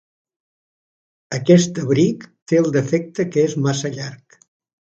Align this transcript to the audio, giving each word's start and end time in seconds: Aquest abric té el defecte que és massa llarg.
Aquest 1.39 1.83
abric 1.83 2.27
té 2.53 2.61
el 2.63 2.73
defecte 2.81 3.29
que 3.35 3.47
és 3.51 3.57
massa 3.69 3.95
llarg. 4.01 4.43